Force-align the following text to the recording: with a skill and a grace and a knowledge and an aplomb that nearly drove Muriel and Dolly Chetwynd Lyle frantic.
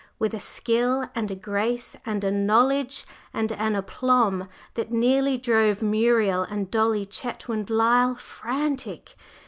with 0.17 0.33
a 0.33 0.39
skill 0.39 1.07
and 1.13 1.29
a 1.29 1.35
grace 1.35 1.95
and 2.07 2.23
a 2.23 2.31
knowledge 2.31 3.05
and 3.35 3.51
an 3.51 3.75
aplomb 3.75 4.49
that 4.73 4.89
nearly 4.89 5.37
drove 5.37 5.83
Muriel 5.83 6.41
and 6.41 6.71
Dolly 6.71 7.05
Chetwynd 7.05 7.69
Lyle 7.69 8.15
frantic. 8.15 9.13